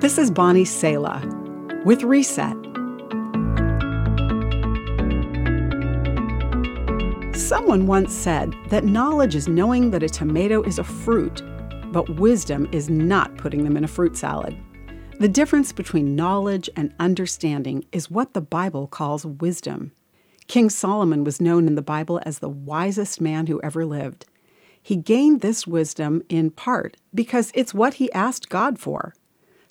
[0.00, 1.20] This is Bonnie Sala
[1.84, 2.56] with Reset.
[7.36, 11.42] Someone once said that knowledge is knowing that a tomato is a fruit,
[11.92, 14.56] but wisdom is not putting them in a fruit salad.
[15.18, 19.92] The difference between knowledge and understanding is what the Bible calls wisdom.
[20.46, 24.24] King Solomon was known in the Bible as the wisest man who ever lived.
[24.82, 29.12] He gained this wisdom in part because it's what he asked God for.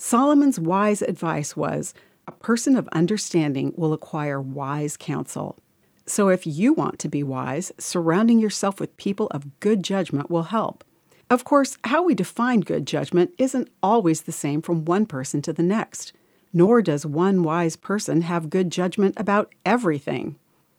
[0.00, 1.92] Solomon's wise advice was
[2.28, 5.58] a person of understanding will acquire wise counsel.
[6.06, 10.44] So if you want to be wise, surrounding yourself with people of good judgment will
[10.44, 10.84] help.
[11.28, 15.52] Of course, how we define good judgment isn't always the same from one person to
[15.52, 16.12] the next,
[16.52, 20.36] nor does one wise person have good judgment about everything.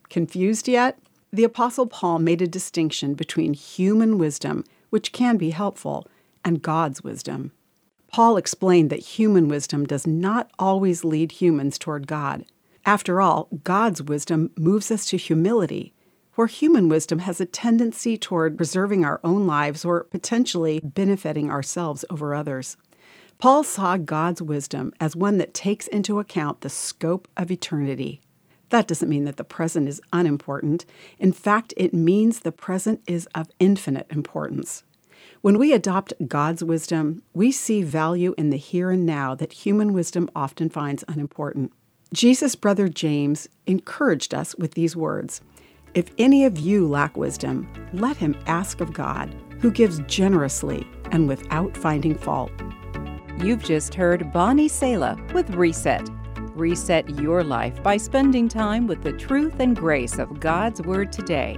[0.09, 0.97] Confused yet?
[1.31, 6.07] The Apostle Paul made a distinction between human wisdom, which can be helpful,
[6.45, 7.51] and God's wisdom.
[8.11, 12.45] Paul explained that human wisdom does not always lead humans toward God.
[12.85, 15.93] After all, God's wisdom moves us to humility,
[16.33, 22.03] where human wisdom has a tendency toward preserving our own lives or potentially benefiting ourselves
[22.09, 22.77] over others.
[23.37, 28.21] Paul saw God's wisdom as one that takes into account the scope of eternity.
[28.69, 30.85] That doesn't mean that the present is unimportant.
[31.19, 34.83] In fact, it means the present is of infinite importance.
[35.41, 39.93] When we adopt God's wisdom, we see value in the here and now that human
[39.93, 41.71] wisdom often finds unimportant.
[42.13, 45.39] Jesus' brother James encouraged us with these words
[45.93, 51.29] If any of you lack wisdom, let him ask of God, who gives generously and
[51.29, 52.51] without finding fault.
[53.41, 56.05] You've just heard Bonnie Sala with Reset.
[56.53, 61.57] Reset your life by spending time with the truth and grace of God's Word today.